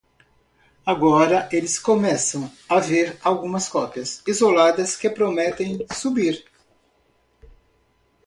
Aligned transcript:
Agora 0.83 1.47
eles 1.51 1.77
começam 1.77 2.51
a 2.67 2.79
ver 2.79 3.19
algumas 3.23 3.69
cópias 3.69 4.23
isoladas 4.25 4.95
que 4.97 5.07
prometem 5.07 5.85
subir. 5.93 6.43